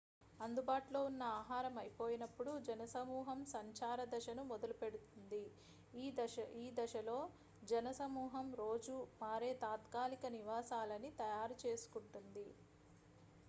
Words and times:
అందుబాటులో 0.39 0.99
ఉన్న 1.05 1.23
ఆహారం 1.39 1.75
అయిపోయినప్పుడు 1.81 2.51
జన 2.67 2.85
సమూహం 2.93 3.39
సంచార 3.51 4.05
దశను 4.13 4.43
మొదలుపెడుతుంది 4.45 5.43
ఈ 6.55 6.65
దశలో 6.79 7.19
జన 7.63 7.91
సమూహం 7.99 8.49
రోజూ 8.57 8.97
మారే 9.21 9.51
తాత్కాలిక 9.61 10.25
నివాసాలని 10.35 11.11
తయారు 11.19 11.57
చేసుకుంటుంది 11.63 12.47